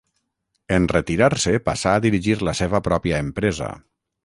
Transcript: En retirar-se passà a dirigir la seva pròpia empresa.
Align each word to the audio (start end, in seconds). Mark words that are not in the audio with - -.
En 0.77 0.87
retirar-se 0.91 1.53
passà 1.69 1.95
a 1.99 2.03
dirigir 2.07 2.35
la 2.49 2.57
seva 2.63 2.83
pròpia 2.91 3.23
empresa. 3.29 3.71